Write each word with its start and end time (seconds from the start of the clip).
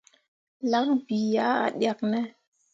Lak 0.71 0.87
bii 1.05 1.37
ah 1.47 1.65
ɗyakkene? 1.79 2.21